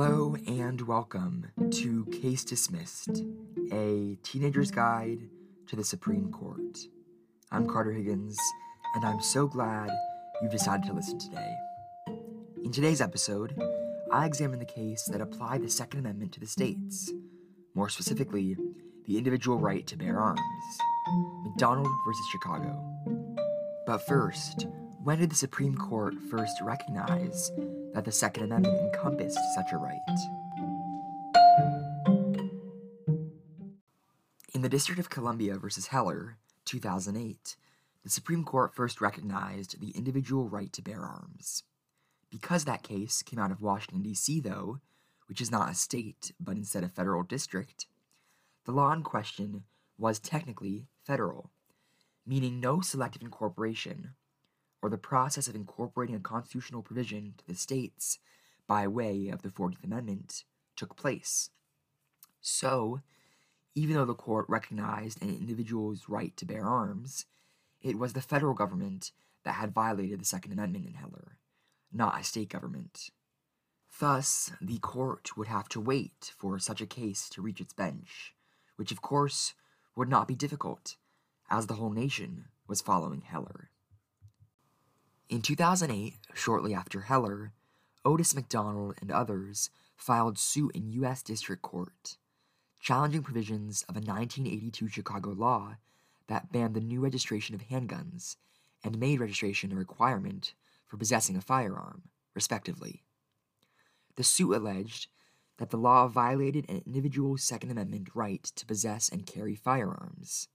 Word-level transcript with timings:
Hello 0.00 0.36
and 0.46 0.80
welcome 0.82 1.48
to 1.72 2.04
Case 2.22 2.44
Dismissed, 2.44 3.24
a 3.72 4.16
teenager's 4.22 4.70
guide 4.70 5.28
to 5.66 5.74
the 5.74 5.82
Supreme 5.82 6.30
Court. 6.30 6.78
I'm 7.50 7.66
Carter 7.66 7.90
Higgins, 7.90 8.38
and 8.94 9.04
I'm 9.04 9.20
so 9.20 9.48
glad 9.48 9.90
you've 10.40 10.52
decided 10.52 10.86
to 10.86 10.92
listen 10.92 11.18
today. 11.18 11.52
In 12.62 12.70
today's 12.70 13.00
episode, 13.00 13.60
I 14.12 14.24
examine 14.24 14.60
the 14.60 14.66
case 14.66 15.02
that 15.10 15.20
applied 15.20 15.62
the 15.62 15.68
Second 15.68 15.98
Amendment 15.98 16.30
to 16.34 16.38
the 16.38 16.46
states, 16.46 17.12
more 17.74 17.88
specifically, 17.88 18.56
the 19.04 19.18
individual 19.18 19.58
right 19.58 19.84
to 19.88 19.96
bear 19.96 20.20
arms 20.20 20.40
McDonald 21.42 21.88
versus 22.06 22.26
Chicago. 22.30 22.80
But 23.84 24.06
first, 24.06 24.68
when 25.02 25.18
did 25.18 25.32
the 25.32 25.34
Supreme 25.34 25.76
Court 25.76 26.14
first 26.30 26.60
recognize 26.62 27.50
that 27.98 28.04
the 28.04 28.12
Second 28.12 28.44
Amendment 28.44 28.78
encompassed 28.78 29.40
such 29.56 29.72
a 29.72 29.76
right? 29.76 29.98
In 34.54 34.62
the 34.62 34.68
District 34.68 35.00
of 35.00 35.10
Columbia 35.10 35.58
versus 35.58 35.88
Heller, 35.88 36.36
2008, 36.64 37.56
the 38.04 38.08
Supreme 38.08 38.44
Court 38.44 38.72
first 38.72 39.00
recognized 39.00 39.80
the 39.80 39.90
individual 39.96 40.48
right 40.48 40.72
to 40.74 40.80
bear 40.80 41.00
arms. 41.00 41.64
Because 42.30 42.66
that 42.66 42.84
case 42.84 43.20
came 43.24 43.40
out 43.40 43.50
of 43.50 43.62
Washington, 43.62 44.04
D.C., 44.04 44.42
though, 44.42 44.78
which 45.26 45.40
is 45.40 45.50
not 45.50 45.72
a 45.72 45.74
state 45.74 46.30
but 46.38 46.56
instead 46.56 46.84
a 46.84 46.88
federal 46.88 47.24
district, 47.24 47.86
the 48.64 48.70
law 48.70 48.92
in 48.92 49.02
question 49.02 49.64
was 49.98 50.20
technically 50.20 50.86
federal, 51.02 51.50
meaning 52.24 52.60
no 52.60 52.80
selective 52.80 53.22
incorporation 53.22 54.14
or 54.82 54.88
the 54.88 54.98
process 54.98 55.48
of 55.48 55.54
incorporating 55.54 56.14
a 56.14 56.20
constitutional 56.20 56.82
provision 56.82 57.34
to 57.38 57.46
the 57.46 57.54
states 57.54 58.18
by 58.66 58.86
way 58.86 59.28
of 59.28 59.42
the 59.42 59.48
14th 59.48 59.84
Amendment 59.84 60.44
took 60.76 60.96
place. 60.96 61.50
So, 62.40 63.00
even 63.74 63.96
though 63.96 64.04
the 64.04 64.14
court 64.14 64.46
recognized 64.48 65.22
an 65.22 65.28
individual's 65.28 66.08
right 66.08 66.36
to 66.36 66.44
bear 66.44 66.64
arms, 66.64 67.26
it 67.82 67.98
was 67.98 68.12
the 68.12 68.20
federal 68.20 68.54
government 68.54 69.12
that 69.44 69.54
had 69.54 69.72
violated 69.74 70.20
the 70.20 70.24
Second 70.24 70.52
Amendment 70.52 70.86
in 70.86 70.94
Heller, 70.94 71.38
not 71.92 72.20
a 72.20 72.24
state 72.24 72.48
government. 72.48 73.10
Thus, 73.98 74.52
the 74.60 74.78
court 74.78 75.36
would 75.36 75.48
have 75.48 75.68
to 75.70 75.80
wait 75.80 76.32
for 76.36 76.58
such 76.58 76.80
a 76.80 76.86
case 76.86 77.28
to 77.30 77.42
reach 77.42 77.60
its 77.60 77.72
bench, 77.72 78.34
which 78.76 78.92
of 78.92 79.02
course 79.02 79.54
would 79.96 80.08
not 80.08 80.28
be 80.28 80.34
difficult, 80.34 80.96
as 81.50 81.66
the 81.66 81.74
whole 81.74 81.90
nation 81.90 82.44
was 82.68 82.80
following 82.80 83.22
Heller. 83.22 83.70
In 85.28 85.42
2008, 85.42 86.14
shortly 86.32 86.72
after 86.72 87.02
Heller, 87.02 87.52
Otis 88.02 88.34
McDonald 88.34 88.94
and 89.02 89.10
others 89.10 89.68
filed 89.94 90.38
suit 90.38 90.74
in 90.74 90.92
U.S. 90.92 91.22
District 91.22 91.60
Court, 91.60 92.16
challenging 92.80 93.22
provisions 93.22 93.82
of 93.90 93.96
a 93.96 94.00
1982 94.00 94.88
Chicago 94.88 95.30
law 95.30 95.76
that 96.28 96.50
banned 96.50 96.72
the 96.72 96.80
new 96.80 97.00
registration 97.00 97.54
of 97.54 97.68
handguns 97.68 98.36
and 98.82 98.98
made 98.98 99.20
registration 99.20 99.70
a 99.70 99.76
requirement 99.76 100.54
for 100.86 100.96
possessing 100.96 101.36
a 101.36 101.42
firearm, 101.42 102.04
respectively. 102.34 103.02
The 104.16 104.24
suit 104.24 104.54
alleged 104.54 105.08
that 105.58 105.68
the 105.68 105.76
law 105.76 106.08
violated 106.08 106.64
an 106.70 106.82
individual's 106.86 107.42
Second 107.42 107.70
Amendment 107.70 108.08
right 108.14 108.44
to 108.44 108.64
possess 108.64 109.10
and 109.10 109.26
carry 109.26 109.54
firearms. 109.54 110.48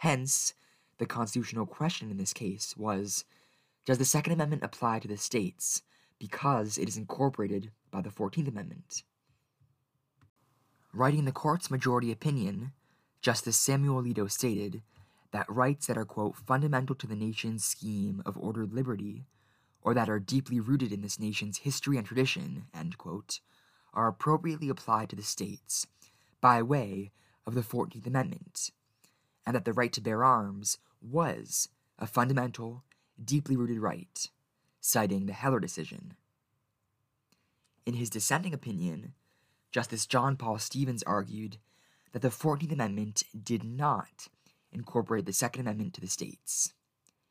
Hence, 0.00 0.52
the 0.98 1.06
constitutional 1.06 1.64
question 1.64 2.10
in 2.10 2.18
this 2.18 2.34
case 2.34 2.76
was 2.76 3.24
does 3.88 3.96
the 3.96 4.04
Second 4.04 4.34
Amendment 4.34 4.62
apply 4.62 4.98
to 4.98 5.08
the 5.08 5.16
states 5.16 5.80
because 6.18 6.76
it 6.76 6.88
is 6.88 6.98
incorporated 6.98 7.70
by 7.90 8.02
the 8.02 8.10
14th 8.10 8.46
Amendment? 8.46 9.02
Writing 10.92 11.24
the 11.24 11.32
court's 11.32 11.70
majority 11.70 12.12
opinion, 12.12 12.72
Justice 13.22 13.56
Samuel 13.56 14.02
Alito 14.02 14.30
stated 14.30 14.82
that 15.32 15.48
rights 15.48 15.86
that 15.86 15.96
are, 15.96 16.04
quote, 16.04 16.36
fundamental 16.36 16.94
to 16.96 17.06
the 17.06 17.16
nation's 17.16 17.64
scheme 17.64 18.22
of 18.26 18.36
ordered 18.36 18.74
liberty, 18.74 19.24
or 19.80 19.94
that 19.94 20.10
are 20.10 20.20
deeply 20.20 20.60
rooted 20.60 20.92
in 20.92 21.00
this 21.00 21.18
nation's 21.18 21.60
history 21.60 21.96
and 21.96 22.06
tradition, 22.06 22.66
end 22.74 22.98
quote, 22.98 23.40
are 23.94 24.08
appropriately 24.08 24.68
applied 24.68 25.08
to 25.08 25.16
the 25.16 25.22
states 25.22 25.86
by 26.42 26.60
way 26.60 27.10
of 27.46 27.54
the 27.54 27.62
14th 27.62 28.06
Amendment, 28.06 28.70
and 29.46 29.56
that 29.56 29.64
the 29.64 29.72
right 29.72 29.94
to 29.94 30.02
bear 30.02 30.22
arms 30.22 30.76
was 31.00 31.70
a 31.98 32.06
fundamental 32.06 32.84
deeply 33.22 33.56
rooted 33.56 33.78
right, 33.78 34.28
citing 34.80 35.26
the 35.26 35.32
Heller 35.32 35.60
decision. 35.60 36.14
In 37.86 37.94
his 37.94 38.10
dissenting 38.10 38.52
opinion, 38.52 39.14
Justice 39.70 40.06
John 40.06 40.36
Paul 40.36 40.58
Stevens 40.58 41.02
argued 41.02 41.58
that 42.12 42.22
the 42.22 42.28
14th 42.28 42.72
Amendment 42.72 43.22
did 43.42 43.64
not 43.64 44.28
incorporate 44.72 45.26
the 45.26 45.32
Second 45.32 45.62
Amendment 45.62 45.94
to 45.94 46.00
the 46.00 46.06
states. 46.06 46.72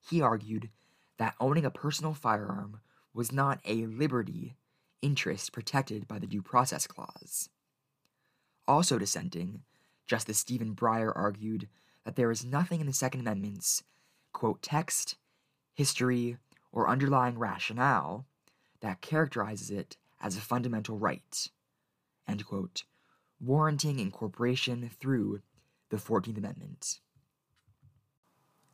He 0.00 0.20
argued 0.20 0.70
that 1.18 1.34
owning 1.40 1.64
a 1.64 1.70
personal 1.70 2.14
firearm 2.14 2.80
was 3.12 3.32
not 3.32 3.60
a 3.64 3.86
liberty 3.86 4.54
interest 5.02 5.52
protected 5.52 6.08
by 6.08 6.18
the 6.18 6.26
Due 6.26 6.42
Process 6.42 6.86
Clause. 6.86 7.48
Also 8.66 8.98
dissenting, 8.98 9.62
Justice 10.06 10.38
Stephen 10.38 10.74
Breyer 10.74 11.12
argued 11.14 11.68
that 12.04 12.16
there 12.16 12.30
is 12.30 12.44
nothing 12.44 12.80
in 12.80 12.86
the 12.86 12.92
Second 12.92 13.20
Amendment's, 13.20 13.82
quote, 14.32 14.62
text 14.62 15.16
history, 15.78 16.36
or 16.72 16.88
underlying 16.88 17.38
rationale 17.38 18.26
that 18.80 19.00
characterizes 19.00 19.70
it 19.70 19.96
as 20.20 20.36
a 20.36 20.40
fundamental 20.40 20.98
right, 20.98 21.48
quote, 22.44 22.82
warranting 23.40 24.00
incorporation 24.00 24.90
through 24.98 25.40
the 25.90 25.96
14th 25.96 26.36
Amendment. 26.36 26.98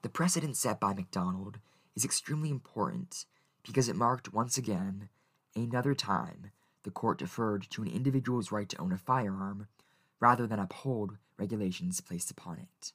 The 0.00 0.08
precedent 0.08 0.56
set 0.56 0.80
by 0.80 0.94
McDonald 0.94 1.58
is 1.94 2.02
extremely 2.02 2.48
important 2.48 3.26
because 3.62 3.90
it 3.90 3.96
marked 3.96 4.32
once 4.32 4.56
again 4.56 5.10
another 5.54 5.94
time 5.94 6.50
the 6.84 6.90
court 6.90 7.18
deferred 7.18 7.66
to 7.72 7.82
an 7.82 7.88
individual's 7.88 8.50
right 8.50 8.70
to 8.70 8.80
own 8.80 8.92
a 8.92 8.96
firearm 8.96 9.66
rather 10.18 10.46
than 10.46 10.58
uphold 10.58 11.18
regulations 11.36 12.00
placed 12.00 12.30
upon 12.30 12.56
it. 12.56 12.92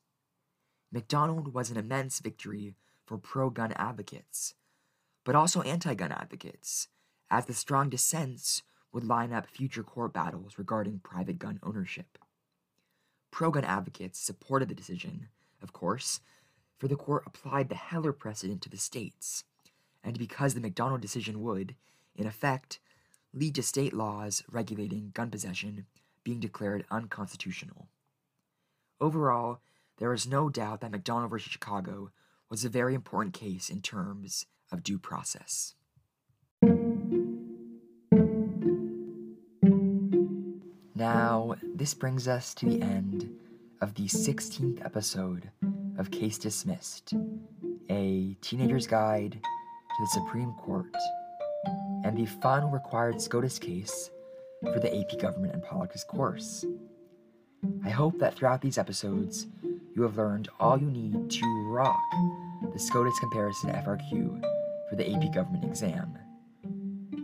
McDonald 0.91 1.53
was 1.53 1.69
an 1.69 1.77
immense 1.77 2.17
victory 2.17 2.73
for 3.11 3.17
pro 3.17 3.49
gun 3.49 3.73
advocates, 3.73 4.53
but 5.25 5.35
also 5.35 5.61
anti 5.63 5.93
gun 5.93 6.13
advocates, 6.13 6.87
as 7.29 7.45
the 7.45 7.53
strong 7.53 7.89
dissents 7.89 8.63
would 8.93 9.03
line 9.03 9.33
up 9.33 9.45
future 9.47 9.83
court 9.83 10.13
battles 10.13 10.57
regarding 10.57 10.99
private 10.99 11.37
gun 11.37 11.59
ownership. 11.61 12.17
Pro 13.29 13.51
gun 13.51 13.65
advocates 13.65 14.17
supported 14.17 14.69
the 14.69 14.73
decision, 14.73 15.27
of 15.61 15.73
course, 15.73 16.21
for 16.77 16.87
the 16.87 16.95
court 16.95 17.23
applied 17.25 17.67
the 17.67 17.75
Heller 17.75 18.13
precedent 18.13 18.61
to 18.61 18.69
the 18.69 18.77
states, 18.77 19.43
and 20.01 20.17
because 20.17 20.53
the 20.53 20.61
McDonald 20.61 21.01
decision 21.01 21.41
would, 21.41 21.75
in 22.15 22.25
effect, 22.25 22.79
lead 23.33 23.55
to 23.55 23.61
state 23.61 23.93
laws 23.93 24.41
regulating 24.49 25.11
gun 25.13 25.29
possession 25.29 25.85
being 26.23 26.39
declared 26.39 26.85
unconstitutional. 26.89 27.89
Overall, 29.01 29.59
there 29.97 30.13
is 30.13 30.25
no 30.25 30.49
doubt 30.49 30.79
that 30.79 30.91
McDonald 30.91 31.29
v. 31.29 31.39
Chicago 31.39 32.11
was 32.51 32.65
a 32.65 32.69
very 32.69 32.93
important 32.93 33.33
case 33.33 33.69
in 33.69 33.81
terms 33.81 34.45
of 34.73 34.83
due 34.83 34.99
process. 34.99 35.73
Now, 40.93 41.55
this 41.73 41.93
brings 41.93 42.27
us 42.27 42.53
to 42.55 42.65
the 42.65 42.81
end 42.81 43.33
of 43.79 43.95
the 43.95 44.03
16th 44.03 44.85
episode 44.85 45.49
of 45.97 46.11
Case 46.11 46.37
Dismissed, 46.37 47.13
a 47.89 48.35
teenager's 48.41 48.85
guide 48.85 49.31
to 49.41 49.97
the 50.01 50.07
Supreme 50.07 50.51
Court, 50.59 50.93
and 52.03 52.17
the 52.17 52.25
final 52.25 52.69
required 52.69 53.21
SCOTUS 53.21 53.59
case 53.59 54.11
for 54.73 54.79
the 54.79 54.93
AP 54.93 55.19
Government 55.19 55.53
and 55.53 55.63
Politics 55.63 56.03
course. 56.03 56.65
I 57.85 57.89
hope 57.89 58.19
that 58.19 58.35
throughout 58.35 58.61
these 58.61 58.77
episodes, 58.77 59.47
you 59.95 60.03
have 60.03 60.17
learned 60.17 60.49
all 60.59 60.79
you 60.79 60.89
need 60.89 61.29
to 61.29 61.67
rock 61.69 62.01
the 62.73 62.79
SCOTUS 62.79 63.19
Comparison 63.19 63.71
FRQ 63.71 64.41
for 64.89 64.95
the 64.95 65.13
AP 65.13 65.33
Government 65.33 65.65
exam. 65.65 66.17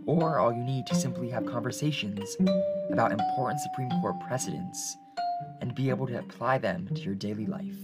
Or 0.06 0.38
all 0.38 0.52
you 0.52 0.62
need 0.62 0.86
to 0.86 0.94
simply 0.94 1.30
have 1.30 1.46
conversations 1.46 2.36
about 2.90 3.12
important 3.12 3.60
Supreme 3.60 3.90
Court 4.00 4.16
precedents 4.26 4.96
and 5.60 5.74
be 5.74 5.88
able 5.90 6.06
to 6.06 6.18
apply 6.18 6.58
them 6.58 6.88
to 6.94 7.00
your 7.00 7.14
daily 7.14 7.46
life. 7.46 7.76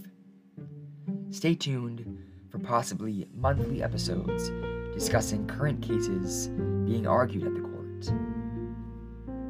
Stay 1.31 1.55
tuned 1.55 2.21
for 2.49 2.59
possibly 2.59 3.27
monthly 3.33 3.83
episodes 3.83 4.51
discussing 4.93 5.47
current 5.47 5.81
cases 5.81 6.47
being 6.85 7.07
argued 7.07 7.43
at 7.43 7.53
the 7.53 7.61
court. 7.61 8.11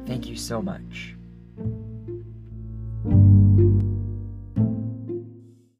Thank 0.06 0.26
you 0.26 0.36
so 0.36 0.62
much. 0.62 1.15